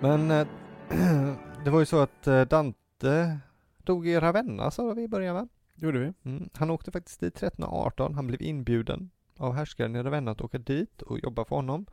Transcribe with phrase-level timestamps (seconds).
[0.00, 0.46] Men eh,
[1.64, 3.38] det var ju så att eh, Dante
[3.78, 5.48] dog i Ravenna sa vi i början va?
[5.74, 6.12] Gjorde vi?
[6.30, 6.48] Mm.
[6.54, 8.14] Han åkte faktiskt dit 1318.
[8.14, 11.86] Han blev inbjuden av härskaren i Ravenna att åka dit och jobba för honom.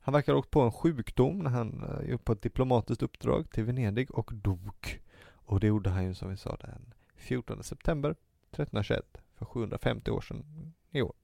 [0.00, 3.64] Han verkar ha åkt på en sjukdom när han gick på ett diplomatiskt uppdrag till
[3.64, 5.00] Venedig och dog.
[5.30, 10.20] Och det gjorde han ju som vi sa den 14 september 1321 för 750 år
[10.20, 11.14] sedan i år.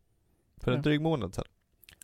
[0.56, 0.82] För en Ja.
[0.82, 1.44] dryg månad sedan.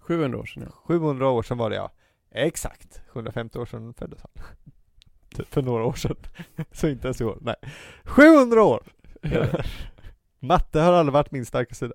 [0.01, 0.73] 700 år sedan ja.
[0.84, 1.91] 700 år sedan var det ja.
[2.30, 3.01] Exakt.
[3.09, 4.45] 750 år sedan föddes han.
[5.34, 6.16] Typ för några år sedan.
[6.73, 7.39] Så inte ens i år.
[7.41, 7.56] Nej.
[8.05, 8.83] 700 år!
[10.43, 11.95] Matte har aldrig varit min starka sida.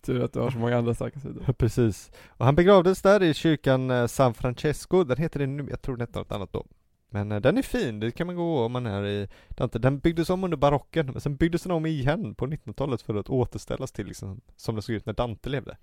[0.00, 1.52] Tur att du har så många andra starka sidor.
[1.52, 2.10] Precis.
[2.28, 5.04] Och han begravdes där i kyrkan eh, San Francesco.
[5.04, 6.66] Den heter det nu, jag tror den hette något annat då.
[7.10, 9.78] Men eh, den är fin, det kan man gå om man är i Dante.
[9.78, 13.28] Den byggdes om under barocken, men sen byggdes den om igen på 1900-talet för att
[13.28, 15.76] återställas till liksom, som det såg ut när Dante levde.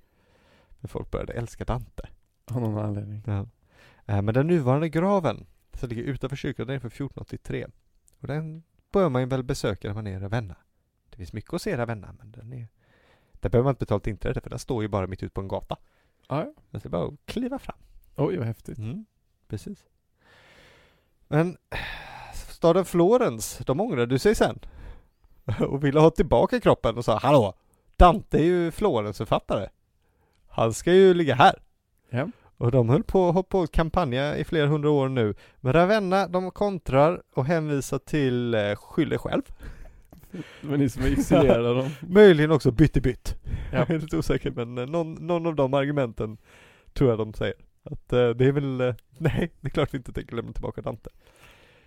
[0.81, 2.03] För folk började älska Dante.
[2.51, 3.23] Av någon anledning.
[3.25, 3.45] Ja.
[4.05, 7.67] Eh, Men den nuvarande graven, som ligger utanför kyrkan, den är från 1483.
[8.19, 10.55] Och den bör man ju väl besöka när man är i Ravenna.
[11.09, 12.67] Det finns mycket att se i Ravenna, men den är...
[13.31, 15.47] Där behöver man inte betalt inträde, för den står ju bara mitt ute på en
[15.47, 15.77] gata.
[16.27, 16.53] Ja.
[16.71, 17.77] Så det är bara att kliva fram.
[18.15, 18.77] Oj vad häftigt.
[18.77, 19.05] Mm,
[19.47, 19.85] precis.
[21.27, 21.57] Men
[22.33, 24.59] staden Florens, de ångrade sig sen.
[25.59, 27.53] Och ville ha tillbaka kroppen och sa Hallå!
[27.97, 29.69] Dante är ju Florens författare.
[30.47, 31.63] Han ska ju ligga här.
[32.09, 32.27] Ja.
[32.57, 35.33] Och de höll på, höll på att kampanja i flera hundra år nu.
[35.61, 39.41] Men Ravenna, de kontrar och hänvisar till eh, skyll dig själv.
[40.61, 41.89] Var ni som isolerade dem.
[42.01, 43.35] Möjligen också bytt i bytt.
[43.71, 43.77] Ja.
[43.77, 46.37] Jag är lite osäker men eh, någon, någon av de argumenten
[46.93, 47.55] tror jag de säger.
[47.83, 50.81] Att eh, det är väl, eh, nej det är klart vi inte tänker lämna tillbaka
[50.81, 51.09] Dante.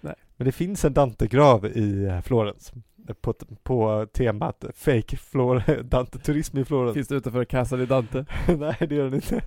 [0.01, 0.15] Nej.
[0.37, 2.73] Men det finns en Dante-grav i eh, Florens.
[3.09, 6.95] eh, På, på temat fake Flor Dante-turism i Florens.
[6.95, 8.25] Finns det utanför Casa di Dante?
[8.59, 9.43] nej det gör den inte.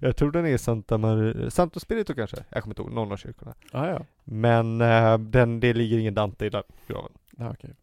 [0.00, 2.36] Jag tror den är Santa Maria, Santo Spirito kanske?
[2.50, 3.54] Jag kommer inte ihåg, någon av kyrkorna.
[3.72, 4.00] Ah, ja.
[4.24, 7.12] Men eh, den, det ligger ingen Dante i den graven.
[7.38, 7.74] Ah, okej.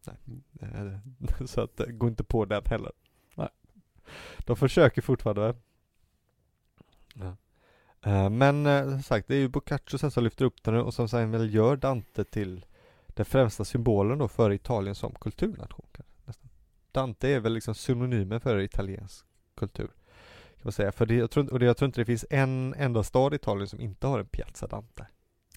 [0.60, 2.92] Eh, Så att, eh, gå inte på den heller.
[3.34, 3.48] Nej.
[4.38, 5.54] De försöker fortfarande.
[7.14, 7.36] Ja.
[8.10, 10.94] Eh, Men eh, som sagt, det är ju Boccaccio sen som lyfter upp den och
[10.94, 12.64] som sen väl gör Dante till
[13.06, 15.86] den främsta symbolen då för Italien som kulturnation.
[16.24, 16.50] nästan.
[16.92, 19.90] Dante är väl liksom synonymen för italiensk kultur.
[20.60, 20.92] Kan man säga.
[20.92, 23.36] För det, jag, tror, och det, jag tror inte det finns en enda stad i
[23.36, 25.06] Italien som inte har en Piazza Dante.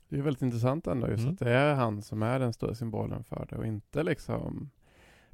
[0.09, 1.33] Det är väldigt intressant ändå just Mm.
[1.33, 4.69] att det är han som är den stora symbolen för det och inte liksom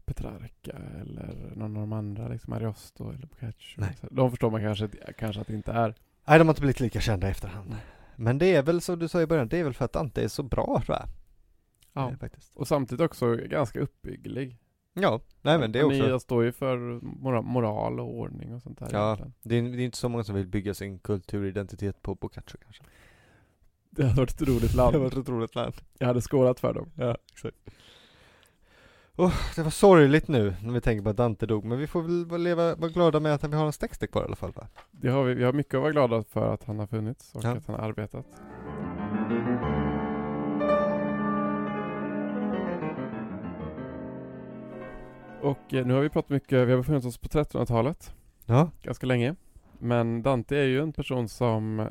[0.05, 3.75] Petrarca eller någon av de andra, liksom Ariosto eller Boccaccio.
[3.81, 3.95] Nej.
[4.11, 5.95] De förstår man kanske, kanske att det inte är.
[6.27, 7.75] Nej, de har inte blivit lika kända i efterhand.
[8.15, 10.23] Men det är väl som du sa i början, det är väl för att Dante
[10.23, 11.07] är så bra tror jag.
[11.93, 12.11] Ja.
[12.11, 12.55] Eh, faktiskt.
[12.55, 14.57] Och samtidigt också ganska uppbygglig.
[15.01, 18.61] Ja, nej men det är också, Ni står ju för mora- moral och ordning och
[18.61, 18.89] sånt där.
[18.91, 19.17] Ja.
[19.43, 22.83] det är, det är inte så många som vill bygga sin kulturidentitet på Boccaccio kanske.
[23.89, 24.95] Det hade varit ett roligt Det land.
[24.95, 25.73] var ett otroligt land.
[25.97, 26.91] Jag hade skålat för dem.
[26.95, 27.57] Ja, exakt.
[29.15, 32.25] Oh, det var sorgligt nu när vi tänker på att Dante dog, men vi får
[32.29, 34.67] väl leva, vara glada med att vi har en texter kvar i alla fall va?
[34.91, 37.43] Det har vi, vi har mycket att vara glada för att han har funnits och
[37.43, 37.49] Ja.
[37.51, 38.25] att han har arbetat.
[45.41, 48.13] Och eh, nu har vi pratat mycket, vi har befunnit oss på 1300-talet
[48.45, 48.71] Ja.
[48.81, 49.35] ganska länge.
[49.79, 51.89] Men Dante är ju en person som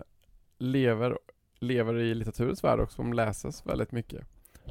[0.59, 1.19] lever,
[1.59, 4.27] lever i litteraturens värld och som läses väldigt mycket.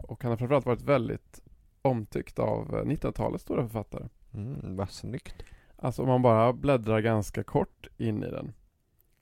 [0.08, 1.42] Och han har framförallt varit väldigt
[1.82, 4.08] omtyckt av eh, 1900-talets stora författare.
[4.34, 5.44] Mm, vad snyggt.
[5.76, 8.54] Alltså om man bara bläddrar ganska kort in i den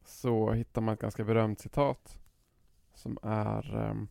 [0.06, 2.20] så hittar man ett ganska berömt citat
[2.94, 4.08] som är ehm,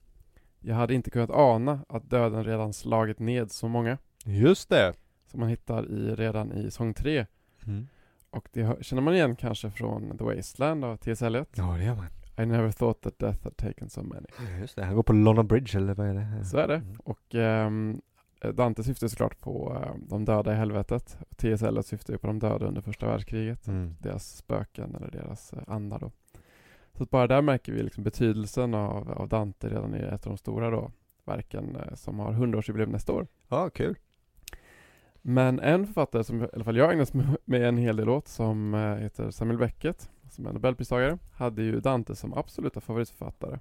[0.61, 4.95] Jag hade inte kunnat ana att döden redan slagit ned så många Just det!
[5.35, 7.27] Som man hittar i redan i sång 3
[7.67, 7.87] Mm.
[8.31, 11.23] och det känner man igen kanske från The Wasteland av T.S.
[11.23, 12.07] Eliot Ja det gör man.
[12.39, 15.13] I never thought that death had taken so many Ja, Just det, han går på
[15.13, 16.45] London Bridge eller vad är det?
[16.45, 16.75] Så är det.
[16.75, 16.97] Mm.
[17.05, 18.01] Och ehm,
[18.55, 21.63] Dante syftar såklart på ehm, de döda i helvetet T.S.
[21.63, 23.95] Eliot syftar ju på de döda under första världskriget Mm.
[24.01, 26.11] deras spöken eller deras eh, andar då.
[26.93, 30.39] Så bara där märker vi liksom betydelsen av, av Dante redan i ett av de
[30.39, 30.91] stora då
[31.25, 33.27] verken eh, som har 100-årsjubileum nästa år.
[33.49, 33.97] Ja, kul.
[35.27, 38.29] Men en författare som i alla fall jag ägnat mig med en hel del åt
[38.29, 43.59] som eh, heter Samuel Beckett som är nobelpristagare hade ju Dante som absoluta favoritförfattare.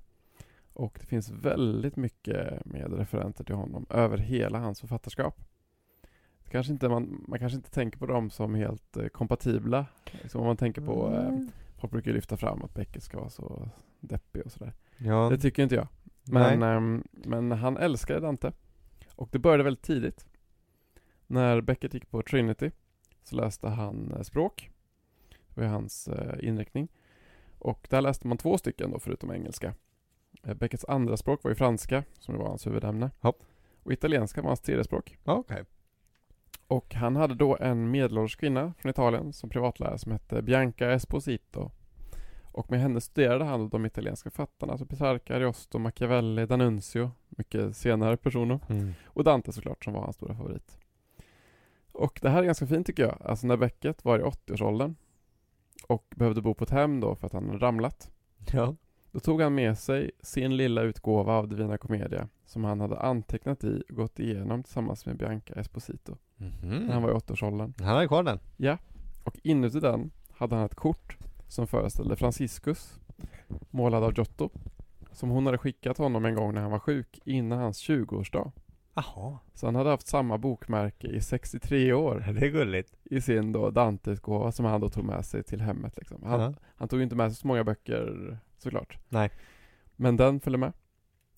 [0.73, 5.41] Och det finns väldigt mycket med referenser till honom över hela hans författarskap.
[6.43, 9.85] Det kanske inte, man, man kanske inte tänker på dem som helt eh, kompatibla.
[10.21, 11.51] Liksom om man tänker på eh, Mm.
[11.77, 13.69] Folk brukar ju lyfta fram att Beckett ska vara så
[13.99, 14.73] deppig och sådär.
[14.97, 15.29] Ja.
[15.29, 15.87] Det tycker inte jag.
[16.23, 18.51] Men, ehm, men han älskade Dante.
[19.15, 20.25] Och det började väldigt tidigt.
[21.27, 22.71] När Beckett gick på Trinity
[23.23, 24.69] så läste han eh, språk.
[25.49, 26.87] Det var hans eh, inriktning.
[27.59, 29.73] Och där läste man två stycken då förutom engelska.
[30.43, 33.11] Eh, Beckets andra språk var ju franska, som var hans huvudämne.
[33.21, 33.33] Ja.
[33.83, 35.17] Och italienska var hans tredje språk.
[35.23, 35.63] Okej.
[36.67, 41.71] Och han hade då en medelålders kvinna från Italien som privatlärare som hette Bianca Esposito.
[42.53, 48.17] Och med henne studerade han de italienska författarna, alltså Petrarca, Ariosto, Machiavelli, D'Annunzio, mycket senare
[48.17, 48.59] personer.
[48.69, 48.93] Mm.
[49.05, 50.77] Och Dante såklart som var hans stora favorit.
[51.93, 53.17] Och det här är ganska fint tycker jag.
[53.25, 54.95] Alltså när Beckett var i 80-årsåldern
[55.87, 58.11] och behövde bo på ett hem då för att han hade ramlat.
[58.53, 58.75] Ja.
[59.11, 63.63] Då tog han med sig sin lilla utgåva av Divina Commedia som han hade antecknat
[63.63, 66.79] i och gått igenom tillsammans med Bianca Esposito Mhm.
[66.85, 67.73] när han var i 80-årsåldern.
[67.77, 68.39] Han hade kvar den?
[69.23, 71.17] Och inuti den hade han ett kort
[71.47, 72.99] som föreställde Franciscus
[73.69, 74.49] målad av Giotto
[75.11, 78.51] som hon hade skickat honom en gång när han var sjuk innan hans 20-årsdag.
[78.93, 79.37] Jaha.
[79.53, 82.93] Så han hade haft samma bokmärke i 63 år Det är gulligt.
[83.03, 86.23] i sin då Dante-utgåva som han då tog med sig till hemmet liksom.
[86.23, 86.53] Han, Ja.
[86.75, 88.97] han tog ju inte med sig så många böcker såklart.
[89.09, 89.31] Nej.
[89.95, 90.73] Men den följde med.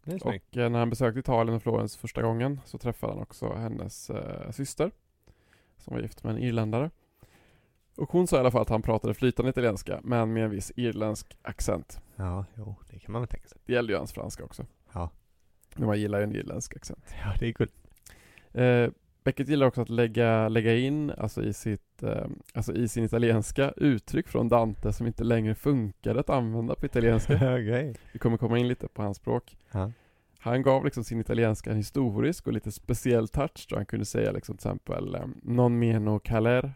[0.03, 0.55] Det är snyggt.
[0.55, 4.09] Och eh, när han besökte Italien och Florens första gången så träffade han också hennes
[4.09, 4.91] eh, syster
[5.77, 6.91] som var gift med en irländare.
[7.97, 10.71] Och hon sa i alla fall att han pratade flytande italienska men med en viss
[10.75, 12.01] irländsk accent.
[12.15, 13.57] Ja, jo, det kan man väl tänka sig.
[13.65, 14.65] Det gällde ju hans franska också.
[14.93, 15.09] Ja.
[15.75, 17.05] Men man gillar ju en irländsk accent.
[17.23, 17.75] Ja, det är gulligt.
[18.53, 18.89] Eh,
[19.23, 23.73] Beckett gillar också att lägga, lägga in, alltså i, sitt, eh, alltså i sin italienska,
[23.77, 27.33] uttryck från Dante som inte längre funkade att använda på italienska.
[27.35, 27.95] Okej.
[28.13, 29.57] Vi kommer komma in lite på hans språk.
[29.71, 29.91] Ja.
[30.39, 34.31] Han gav liksom sin italienska en historisk och lite speciell touch då han kunde säga
[34.31, 36.73] liksom till exempel eh, non meno caler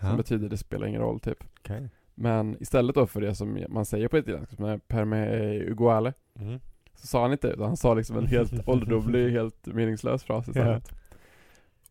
[0.00, 0.16] som Ja.
[0.16, 1.44] betyder det spelar ingen roll typ.
[1.60, 1.88] Okej.
[2.14, 6.12] Men istället då för det som man säger på italienska som är per me uguale
[6.40, 6.60] Mm.
[6.94, 10.92] Så sa han inte utan han sa liksom en helt ålderdomlig, helt meningslös fras istället.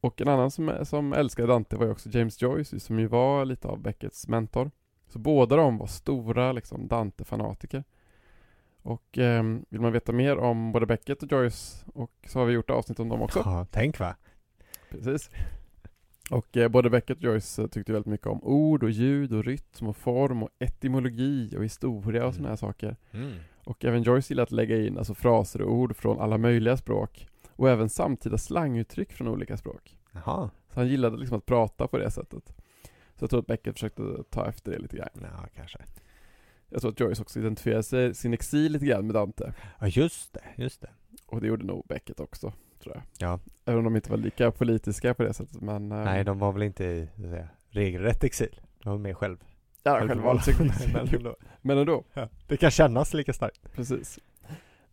[0.01, 3.45] Och en annan som, som älskade Dante var ju också James Joyce som ju var
[3.45, 4.71] lite av Beckets mentor.
[5.07, 7.83] Så båda de var stora liksom Dante-fanatiker.
[8.81, 12.53] Och ehm, vill man veta mer om både Beckett och Joyce och så har vi
[12.53, 13.39] gjort avsnitt om dem också.
[13.45, 14.15] Ja, tänk va.
[14.89, 15.29] Precis.
[16.33, 19.43] Och eh, både Beckett och Joyce eh, tyckte väldigt mycket om ord och ljud och
[19.45, 22.33] rytm och form och etymologi och historia och Mm.
[22.33, 22.95] sådana här saker.
[23.11, 23.31] Mm.
[23.63, 27.27] Och även Joyce gillar att lägga in alltså fraser och ord från alla möjliga språk.
[27.49, 29.97] Och även samtida slanguttryck från olika språk.
[30.11, 30.49] Jaha.
[30.73, 32.53] Så han gillade liksom att prata på det sättet.
[33.15, 35.09] Så jag tror att Beckett försökte ta efter det lite grann.
[35.21, 35.79] Ja, kanske.
[36.69, 39.53] Jag tror att Joyce också identifierade sig, sin exil lite grann med Dante.
[39.79, 40.63] Ja, just det.
[40.63, 40.89] Just det.
[41.25, 42.53] Och det gjorde nog Beckett också,
[42.83, 43.03] tror jag.
[43.29, 43.39] Ja.
[43.65, 45.91] Även om de inte var lika politiska på det sättet, men...
[45.91, 48.59] eh, Nej, de var väl inte i säga, regelrätt exil.
[48.83, 49.37] De var mer själv.
[49.83, 50.41] Ja, självvald
[50.93, 51.07] men,
[51.61, 52.03] men, ändå.
[52.13, 52.29] Ja.
[52.47, 53.73] Det kan kännas lika starkt.
[53.75, 54.19] precis.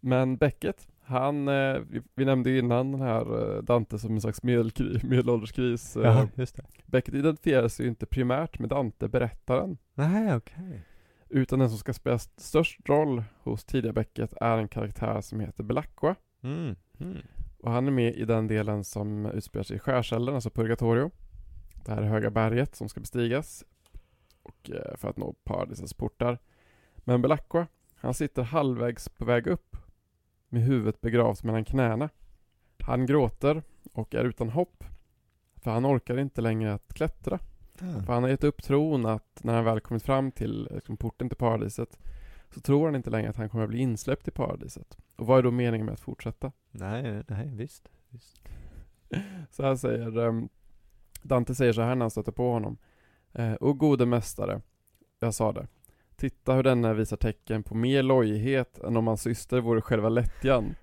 [0.00, 4.20] Men Beckett, han, eh, vi, vi nämnde ju innan den här eh, Dante som en
[4.20, 5.96] slags medelkri, medelålderskris.
[6.02, 6.62] Ja, just det.
[6.86, 9.78] Beckett identifierar sig ju inte primärt med Dante, berättaren.
[9.94, 10.80] Nej, okej.
[11.28, 15.40] Utan den som ska spela st- störst roll hos tidiga Beckett är en karaktär som
[15.40, 16.14] heter Belacqua.
[16.42, 16.76] Mm.
[17.00, 17.16] Mm.
[17.62, 21.10] Och han är med i den delen som utspelar sig i skärselden, alltså Purgatorio.
[21.84, 23.64] Det här höga berget som ska bestigas
[24.42, 26.38] och eh, för att nå paradisets portar.
[26.96, 29.76] Men Belacqua, han sitter halvvägs på väg upp
[30.48, 32.08] med huvudet begravt mellan knäna.
[32.78, 33.62] Han gråter
[33.92, 34.84] och är utan hopp
[35.56, 37.38] för han orkar inte längre att klättra.
[37.78, 41.28] För han har gett upp tron att när han väl kommit fram till liksom, porten
[41.28, 41.98] till paradiset
[42.54, 44.98] så tror han inte längre att han kommer att bli insläppt i paradiset.
[45.16, 46.52] Och vad är då meningen med att fortsätta?
[46.70, 47.88] Nej, nej, visst.
[48.08, 48.40] visst.
[49.50, 50.48] Så här säger um,
[51.22, 52.78] Dante säger så här när han stöter på honom.
[53.32, 54.60] Eh, O gode mästare,
[55.18, 55.66] jag sa det.
[56.16, 60.74] Titta hur denna visar tecken på mer lojighet än om hans syster vore själva lättjan.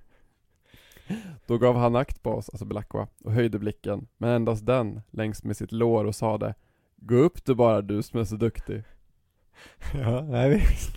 [1.46, 5.44] Då gav han akt på oss, alltså Belacqua, och höjde blicken, men endast den, längs
[5.44, 6.56] med sitt lår och sade
[6.96, 8.84] Gå upp du bara du som är så duktig.
[9.94, 10.97] Ja, nej, visst.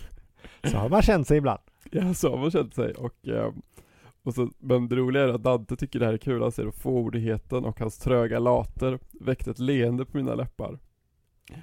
[0.63, 1.59] Så har man känt sig ibland.
[1.91, 3.53] Ja, så har man känt sig och, eh,
[4.23, 6.71] och så, men det roliga är att Dante tycker det här är kul, han säger
[6.71, 10.79] fåordigheten och hans tröga later väckte ett leende på mina läppar.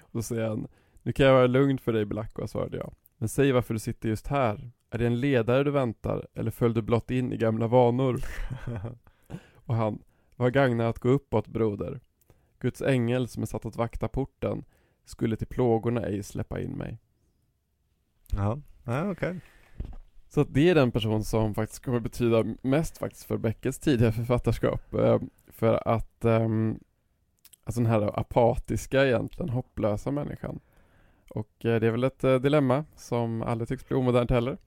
[0.03, 0.67] Och så säger han,
[1.03, 2.95] nu kan jag vara lugn för dig Belacqua, svarade jag.
[3.19, 4.71] Men säg varför du sitter just här.
[4.91, 8.21] Är det en ledare du väntar, eller föll du blott in i gamla vanor?
[9.55, 10.03] Och han,
[10.37, 12.01] vad gagnar att gå uppåt broder?
[12.59, 14.65] Guds ängel som är satt att vakta porten
[15.05, 16.99] skulle till plågorna ej släppa in mig.
[18.33, 19.41] ja, ja okej.
[20.29, 24.13] Så att det är den person som faktiskt kommer betyda mest faktiskt för Beckets tidiga
[24.13, 24.95] författarskap.
[24.95, 25.19] Eh,
[25.49, 26.25] för att,
[27.65, 30.61] alltså den här apatiska egentligen, hopplösa människan.
[31.29, 34.59] Och eh, det är väl ett eh, dilemma som aldrig tycks bli omodernt heller.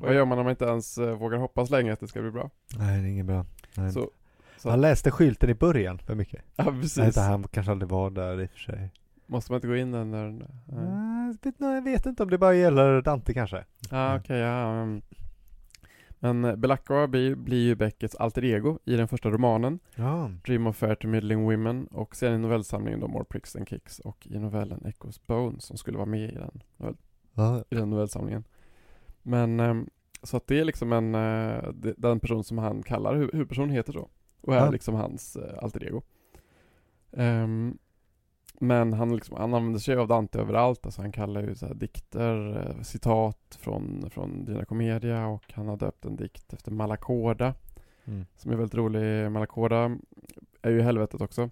[0.00, 2.50] Vad gör man om man inte ens vågar hoppas länge att det ska bli bra?
[2.76, 3.46] Nej, det är inget bra.
[3.74, 3.92] Nej.
[3.92, 4.10] Så,
[4.56, 6.44] så Han läste skylten i början för mycket.
[6.56, 6.98] ja precis.
[6.98, 8.90] inte, han kanske aldrig var där i och för sig.
[9.30, 10.28] Måste man inte gå in den där?
[10.30, 10.48] Nej.
[11.58, 13.64] Nej, jag vet, inte om det bara gäller Dante kanske.
[13.90, 14.72] Ja okej, ja.
[14.82, 15.02] mm.
[16.20, 20.30] Men eh, Belacqua blir, blir ju Beckets alter ego i den första romanen, Ja.
[20.44, 23.98] Dream of Fair to Middling Women, och sen i novellsamlingen då More Pricks and Kicks,
[23.98, 26.96] och i novellen Echoes Bones, som skulle vara med i den, novell,
[27.34, 27.64] Ja.
[27.70, 28.44] i den novellsamlingen.
[29.22, 29.88] Men, ehm,
[30.22, 33.92] så att det är liksom en, eh, den person som han kallar, hu- huvudpersonen heter
[33.92, 34.08] så,
[34.40, 34.70] och är Ja.
[34.70, 36.02] liksom hans eh, alter ego.
[37.12, 37.78] Ehm,
[38.60, 42.56] men han, liksom, han använder sig av Dante överallt, alltså han kallar ju så dikter,
[42.76, 47.54] eh, citat från, från Dina Commedia och han har döpt en dikt efter Malacoda
[48.04, 48.26] Mm.
[48.36, 49.30] som är väldigt rolig.
[49.30, 49.96] Malacoda
[50.62, 51.50] är ju i helvetet också.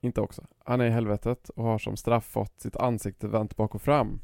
[0.00, 0.42] Inte också.
[0.64, 4.20] Han är i helvetet och har som straff fått sitt ansikte vänt bak och fram.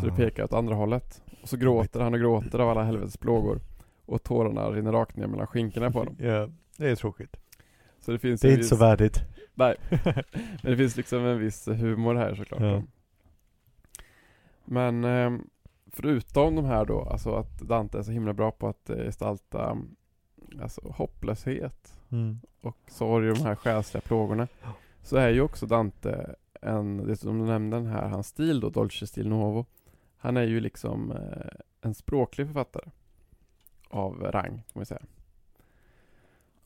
[0.00, 0.16] Så det Ja.
[0.16, 1.22] pekar åt andra hållet.
[1.42, 3.60] Och så gråter han och gråter av alla helvetets plågor.
[4.06, 6.16] Och tårarna rinner rakt ner mellan skinkorna på honom.
[6.18, 7.36] Ja, det är tråkigt.
[8.00, 9.22] Så det finns Det är inte så viss, värdigt.
[9.60, 9.76] Nej.
[10.62, 12.60] Men det finns liksom en viss humor här såklart.
[12.60, 12.82] Ja.
[14.64, 15.48] Men ehm,
[15.86, 19.78] förutom de här då, alltså att Dante är så himla bra på att eh, gestalta
[20.62, 22.40] alltså, hopplöshet Mm.
[22.60, 24.48] och sorg och de här själsliga plågorna.
[25.02, 28.68] Så är ju också Dante en, det som du nämnde den här, hans stil då,
[28.68, 29.66] Dolce Stil Novo.
[30.16, 31.50] Han är ju liksom eh,
[31.80, 32.90] en språklig författare.
[33.88, 35.02] Av rang, kan man säga.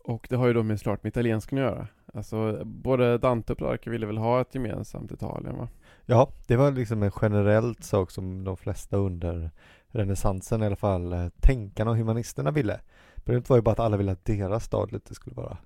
[0.05, 1.87] Och det har ju då med klart med italienskan att göra.
[2.15, 5.69] Alltså både Dante och Petrarca ville väl ha ett gemensamt Italien va?
[6.07, 9.51] Ja, det var liksom en generellt sak som de flesta under
[9.87, 12.81] renässansen i alla fall, eh, tänkarna och humanisterna ville.
[13.17, 15.57] Problemet var ju bara att alla ville att deras stad lite skulle vara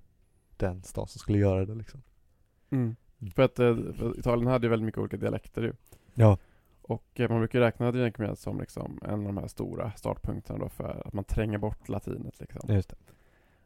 [0.56, 2.02] den stad som skulle göra det liksom.
[2.70, 2.96] Mm.
[3.34, 5.72] För att eh, för Italien hade ju väldigt mycket olika dialekter ju.
[6.14, 6.38] Ja.
[6.82, 10.68] Och eh, man brukar räkna Commedia som liksom en av de här stora startpunkterna då
[10.68, 12.74] för att man tränger bort latinet liksom.
[12.74, 12.96] Just det.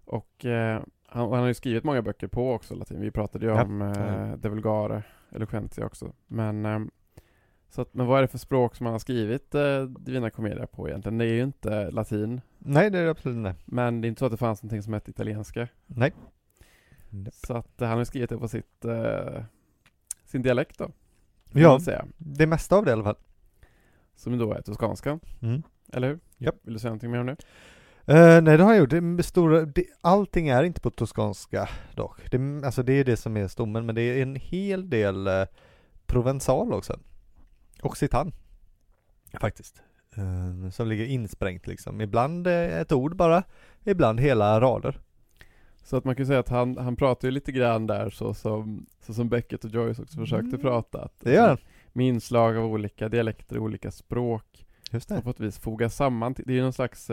[0.04, 0.82] Och eh,
[1.12, 3.00] han, han har ju skrivit många böcker på också latin.
[3.00, 3.62] Vi pratade ju Ja.
[3.62, 4.37] om eh.
[4.37, 6.12] De Vulgare, Eloquentia också.
[6.26, 6.81] Men, eh,
[7.69, 10.66] så att, men vad är det för språk som han har skrivit eh, Divina Commedia
[10.66, 11.19] på egentligen?
[11.19, 12.40] Det är ju inte latin.
[12.59, 13.54] Nej, det är det absolut inte.
[13.64, 15.69] Men det är inte så att det fanns någonting som hette italienska.
[15.87, 16.12] Nej.
[17.33, 19.42] Så att eh, han har skrivit det på sitt, eh,
[20.25, 20.90] sin dialekt då.
[21.52, 21.78] Ja,
[22.19, 23.16] det mesta av det i alla fall.
[24.14, 25.62] Som då är toskanska, Mm.
[25.92, 26.19] eller hur?
[26.38, 26.54] Japp.
[26.62, 27.37] Vill du säga någonting mer om det?
[28.06, 28.90] Eh, nej det har jag gjort.
[28.90, 32.30] Det är stora, det, allting är inte på toskanska dock.
[32.30, 35.44] Det, alltså det är det som är stommen men det är en hel del eh,
[36.06, 36.99] provensal också.
[37.82, 38.32] Occitan.
[39.40, 39.82] Faktiskt.
[40.16, 42.00] Eh, som ligger insprängt liksom.
[42.00, 43.42] Ibland ett ord bara,
[43.85, 45.00] ibland hela rader.
[45.85, 48.87] Så att man kan säga att han, han pratar ju lite grann där så som,
[49.00, 50.61] så som Beckett och Joyce också försökte Mm.
[50.61, 51.02] prata.
[51.02, 51.59] Att, Det gör han.
[51.92, 54.66] Med inslag av olika dialekter och olika språk.
[54.90, 56.32] Just Som på ett vis fogas samman.
[56.32, 57.11] Det är ju någon slags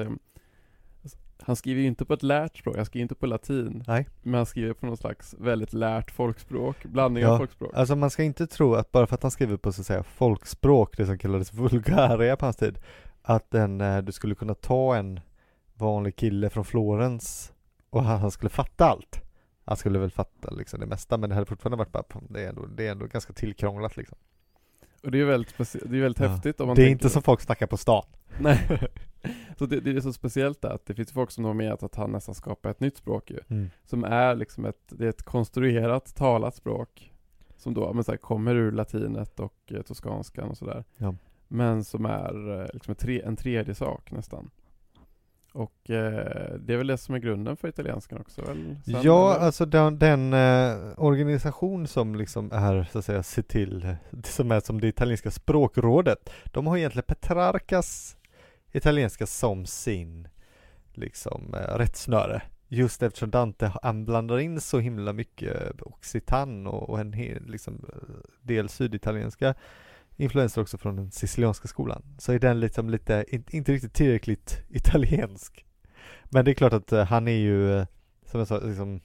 [1.41, 3.83] Han skriver ju inte på ett lärt språk, han skriver inte på latin.
[3.87, 4.07] Nej.
[4.21, 7.71] Men han skriver på någon slags väldigt lärt folkspråk, blandning av Ja, folkspråk.
[7.73, 10.03] Alltså man ska inte tro att bara för att han skriver på så att säga
[10.03, 12.79] folkspråk, det som kallades vulgaria på hans tid,
[13.21, 15.19] att den, eh, du skulle kunna ta en
[15.73, 17.53] vanlig kille från Florens
[17.89, 19.21] och han, han skulle fatta allt.
[19.65, 22.43] Han skulle väl fatta liksom det mesta men det hade fortfarande varit bara, "Fan, det
[22.43, 24.17] är ändå, det är ändå ganska tillkrånglat liksom.
[25.03, 26.27] Och det är väldigt, specie- det är väldigt Ja.
[26.27, 28.03] häftigt om man det är tänker, inte som folk snackar på stan.
[28.39, 28.79] Nej.
[29.57, 32.11] så det, det är så speciellt att det finns folk som har menat att han
[32.11, 33.67] nästan skapar ett nytt språk ju.
[33.85, 37.13] Som är liksom ett, det är ett konstruerat talat språk.
[37.57, 40.83] Som då, men så här, kommer ur latinet och eh, toskanskan och sådär.
[40.97, 41.15] Ja.
[41.47, 44.49] Men som är eh, liksom ett tre, en tredje sak nästan.
[45.53, 48.75] Och eh, det är väl det som är grunden för italienskan också väl?
[48.85, 49.45] Sen, Ja, eller?
[49.45, 54.59] alltså den, den eh, organisation som liksom är så att säga se till, som är
[54.59, 58.17] som det italienska språkrådet, de har egentligen Petrarcas
[58.71, 60.27] italienska som sin
[60.93, 62.41] liksom eh, rättsnöre.
[62.67, 67.85] Just eftersom Dante han blandar in så himla mycket occitan och, och en hel liksom,
[67.93, 69.55] eh, del syditalienska
[70.19, 72.03] influenser också från den sicilianska skolan.
[72.17, 75.65] Så är den liksom lite, inte, riktigt tillräckligt italiensk.
[76.23, 77.85] Men det är klart att eh, han är ju eh,
[78.25, 79.01] som jag sa, liksom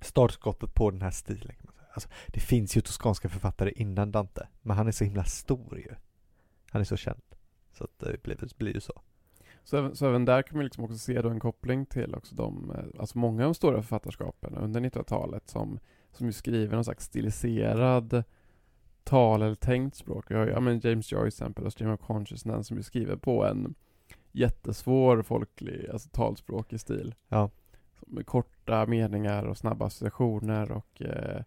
[0.00, 1.56] startskottet på den här stilen.
[1.92, 5.94] Alltså, det finns ju toskanska författare innan Dante, men han är så himla stor ju.
[6.70, 7.22] Han är så känd.
[7.72, 9.02] Så att eh, det blir, det blir ju så.
[9.64, 12.34] Så, även- så även där kan man liksom också se då en koppling till också
[12.34, 15.78] de, alltså många av de stora författarskapen under 1900-talet som,
[16.12, 18.24] som ju skriver någon slags stiliserad
[19.04, 20.24] tal eller tänkt språk.
[20.30, 23.16] Vi har ju, ja men James Joyce exempel och Stream of Consciousness som ju skriver
[23.16, 23.74] på en
[24.32, 27.14] jättesvår folklig, alltså talspråkig stil.
[27.28, 27.50] Ja.
[28.06, 31.42] Med korta meningar och snabba associationer och eh,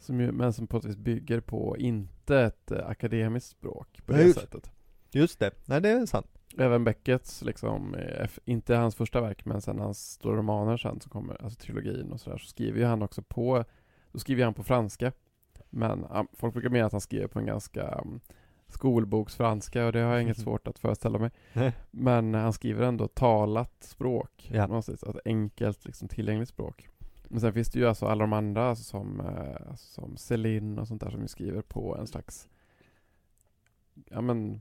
[0.00, 4.12] som ju, men som på ett vis bygger på inte ett eh, akademiskt språk på
[4.12, 4.70] det Nej, just- sättet.
[5.10, 6.26] Just det, nej det är sant.
[6.58, 11.10] Även Beckets, liksom, eh, inte hans första verk, men sen hans stora romaner sen som
[11.10, 13.64] kommer, alltså trilogin och sådär, så skriver ju han också på,
[14.12, 15.12] då skriver han på franska.
[15.70, 18.20] Men ja, folk brukar mena att han skriver på en ganska, mm,
[18.68, 21.30] skolboksfranska och det har jag inget svårt att föreställa mig.
[21.90, 24.66] Men han skriver ändå talat språk, Ja.
[24.66, 26.88] någonstans, ett enkelt, liksom, tillgängligt språk.
[27.28, 30.88] Men sen finns det ju alltså alla de andra alltså, som, eh, som Céline och
[30.88, 32.48] sånt där som skriver på en slags
[34.10, 34.60] ja men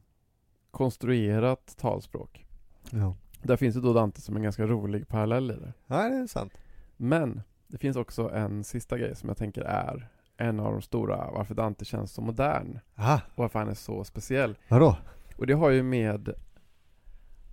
[0.71, 2.45] konstruerat talspråk.
[2.91, 3.15] Ja.
[3.43, 5.73] Där finns ju då Dante som en ganska rolig parallell i det.
[5.87, 6.53] Nej, det är sant.
[6.97, 11.32] Men det finns också en sista grej som jag tänker är en av de stora
[11.32, 14.58] varför Dante känns så modern Aha, och varför han är så speciell.
[14.70, 14.98] vadå?
[15.38, 16.29] Och det har ju med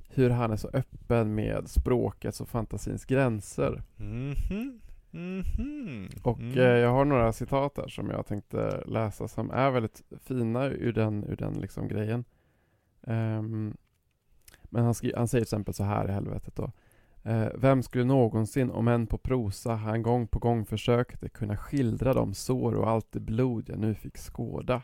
[0.09, 3.83] hur han är så öppen med språkets och fantasins gränser.
[3.97, 4.81] Mhm.
[5.11, 6.09] Mhm.
[6.23, 6.59] Och Mm.
[6.59, 10.93] eh, jag har några citat där som jag tänkte läsa som är väldigt fina ur
[10.93, 12.25] den, ur den liksom grejen.
[13.07, 13.77] Ehm,
[14.65, 16.73] men han, han säger till exempel så här i helvetet då.
[17.27, 22.15] Eh, vem skulle någonsin, om än på prosa, han gång på gång försökte kunna skildra
[22.15, 24.83] de sår och allt det blod jag nu fick skåda?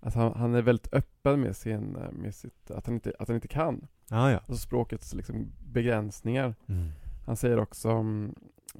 [0.00, 3.28] Alltså han, han är väldigt öppen med sin, eh, med sitt, att han inte, att
[3.28, 3.86] han inte kan.
[4.08, 4.38] Ja, ja.
[4.38, 6.54] Alltså språkets liksom begränsningar.
[6.66, 6.88] Mm.
[7.26, 8.34] Han säger också, mm,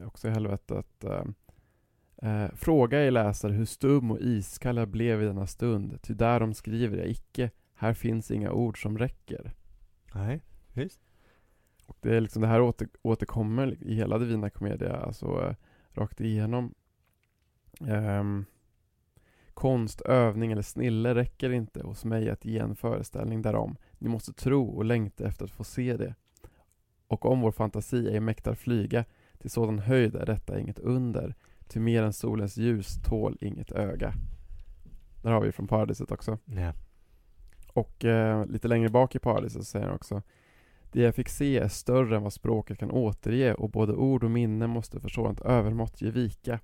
[0.05, 1.25] också i helvetet eh,
[2.31, 6.55] eh, Fråga ej läsare hur stum och iskall jag blev i denna stund, ty därom
[6.55, 9.55] skriver jag icke, här finns inga ord som räcker.
[10.15, 10.41] Nej,
[10.73, 11.06] visst.
[11.87, 15.55] Och det är liksom det här åter, återkommer i hela Divina Commedia, alltså eh,
[15.93, 16.75] rakt igenom.
[17.81, 18.45] Ehm,
[19.55, 23.77] konst, övning eller snille räcker inte hos mig att ge en föreställning därom.
[23.99, 26.15] Ni måste tro och längta efter att få se det.
[27.09, 29.05] Och om vår fantasi ej mäktar flyga
[29.39, 31.35] till sådan höjd är detta inget under,
[31.69, 34.15] ty mer än solens ljus tål inget öga.
[35.23, 36.39] Där har vi från paradiset också.
[36.45, 36.73] Ja.
[37.73, 40.23] Och eh, lite längre bak i paradiset säger han också
[40.97, 44.31] det jag fick se är större än vad språket kan återge och både ord och
[44.31, 46.61] minne måste för sådant övermått ge vika.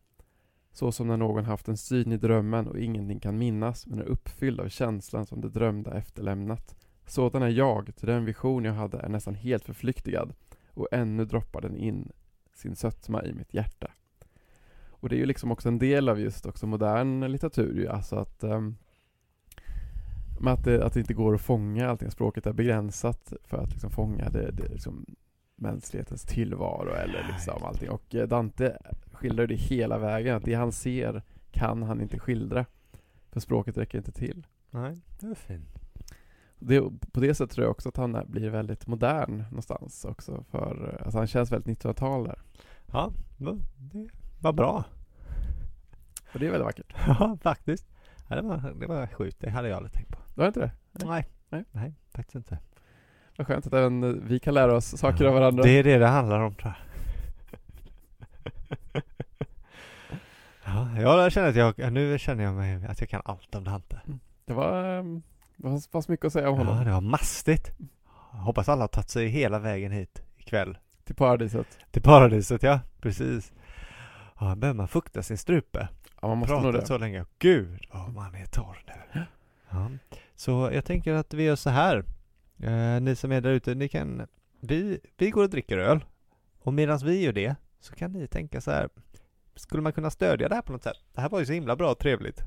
[0.70, 4.04] Så som när någon haft en syn i drömmen och ingenting kan minnas men är
[4.04, 6.76] uppfylld av känslan som det drömda efterlämnat.
[7.06, 10.34] Sådan är jag, till den vision jag hade är nästan helt förflyktigad
[10.68, 12.12] och ännu droppar den in
[12.54, 13.90] sin sötma i mitt hjärta.
[14.88, 18.16] Och det är ju liksom också en del av just också modern litteratur ju, alltså
[18.16, 18.76] att um,
[20.42, 23.70] men att det, att det inte går att fånga allting, språket är begränsat för att
[23.70, 25.06] liksom fånga det, det liksom
[25.56, 27.90] mänsklighetens tillvaro eller liksom allting.
[27.90, 28.78] Och eh, Dante
[29.12, 32.66] skildrar det hela vägen, att det han ser kan han inte skildra.
[33.30, 34.46] För språket räcker inte till.
[34.70, 35.78] Nej, det är fint.
[36.58, 36.80] Det,
[37.12, 41.18] på det sättet tror jag också att han blir väldigt modern någonstans också för, alltså
[41.18, 42.38] han känns väldigt 1900-tal där.
[42.92, 44.08] Ja, det
[44.40, 44.84] var bra.
[46.32, 46.94] Och det är väldigt vackert.
[47.06, 47.86] Ja, faktiskt.
[48.28, 49.40] Ja, det, var, det var sjukt.
[49.40, 50.21] Det hade jag aldrig tänkt på.
[50.34, 50.70] Du har inte det?
[50.92, 51.26] Nej.
[51.48, 51.64] Nej.
[51.72, 52.58] Nej, faktiskt inte.
[53.36, 55.62] Vad skönt att även vi kan lära oss saker av varandra.
[55.62, 56.76] Det är det det handlar om tror jag.
[60.64, 64.00] ja, jag känner att jag, nu känner jag mig att jag kan allt om Dante.
[64.44, 65.22] Det var, ehm,
[65.56, 66.78] det var fanns mycket att säga om honom.
[66.78, 67.70] Ja, det var mastigt.
[68.30, 70.78] Hoppas alla har tagit sig hela vägen hit ikväll.
[71.04, 71.78] Till paradiset.
[71.90, 72.80] Till paradiset, ja.
[73.00, 73.52] Precis.
[74.40, 75.88] Ja, behöver man fukta sin strupe.
[76.22, 76.86] Ja, man måste nog Pratat det.
[76.86, 77.24] så länge.
[77.38, 79.22] Gud, vad man är torr nu.
[79.70, 79.88] Ja.
[80.36, 82.04] Så jag tänker att vi gör så här.
[82.58, 84.26] Eh, ni som är där ute, ni kan...
[84.60, 86.04] Vi, vi går och dricker öl.
[86.62, 88.88] Och medan vi gör det så kan ni tänka så här.
[89.54, 90.96] Skulle man kunna stödja det här på något sätt?
[91.14, 92.42] Det här var ju så himla bra och trevligt.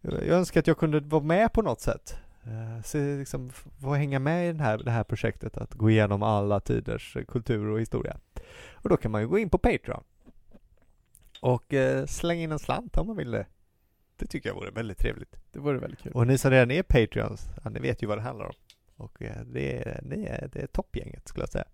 [0.00, 2.16] Jag önskar att jag kunde vara med på något sätt.
[2.44, 3.50] Eh, så liksom
[3.80, 7.66] få hänga med i den här, det här projektet att gå igenom alla tiders kultur
[7.66, 8.16] och historia.
[8.72, 10.04] Och då kan man ju gå in på Patreon.
[11.40, 13.46] Och eh, slänga in en slant om man vill det.
[14.18, 15.36] Det tycker jag vore väldigt trevligt.
[15.52, 16.12] Det vore väldigt kul.
[16.12, 18.52] Och ni som redan är Patreons, ja, ni vet ju vad det handlar om.
[18.96, 21.64] Och eh, det är, ni är, det är toppgänget skulle jag säga.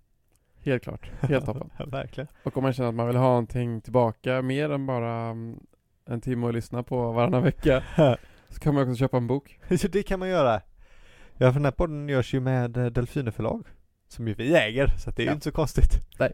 [0.57, 1.11] Helt klart.
[1.21, 1.71] Helt toppen.
[1.79, 2.29] Ja, verkligen.
[2.43, 5.59] Och om man känner att man vill ha någonting tillbaka mer än bara mm,
[6.07, 7.83] en timme att lyssna på varannan vecka
[8.49, 9.61] så kan man också köpa en bok.
[9.93, 10.61] Det kan man göra.
[11.37, 13.67] Ja, för den här podden görs ju med eh, Delfiner förlag.
[14.09, 15.35] Som ju vi äger, så att det är ju Ja.
[15.35, 15.91] inte så konstigt.
[16.19, 16.33] Nej.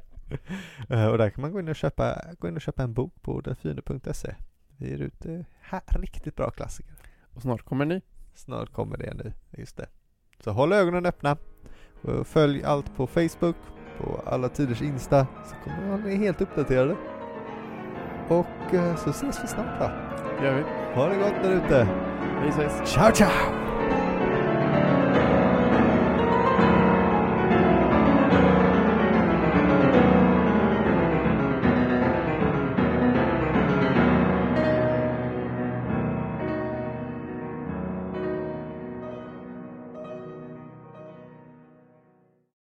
[0.89, 3.23] Eh, och där kan man gå in och köpa, gå in och köpa en bok
[3.23, 4.35] på delfiner.se.
[4.81, 6.93] Vi ger ut eh, här, riktigt bra klassiker.
[7.35, 8.03] Och snart kommer ni.
[8.35, 9.87] Snart kommer det nu, just det.
[10.45, 11.37] Så håll ögonen öppna.
[12.25, 13.57] Följ allt på Facebook,
[13.99, 16.97] på alla tiders Insta, så kommer ni helt uppdaterade.
[18.29, 19.91] Och eh, så ses vi snart då.
[20.41, 20.63] Det gör vi.
[20.95, 21.89] Ha det gott där ute.
[22.43, 22.91] Vi ses.
[22.93, 23.70] Ciao ciao!